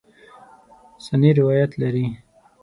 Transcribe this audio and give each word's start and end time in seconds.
سنې 1.05 1.29
روایت 1.39 1.71
لري. 1.81 2.05